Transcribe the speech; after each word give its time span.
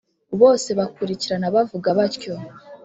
bose 0.41 0.69
bakurikirana 0.79 1.47
bavuga 1.55 1.87
batyo, 1.97 2.33